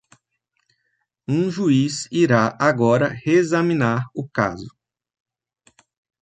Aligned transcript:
Um 1.27 1.51
juiz 1.51 2.07
irá 2.11 2.57
agora 2.59 3.07
reexaminar 3.07 4.07
o 4.15 4.27
caso. 4.27 4.75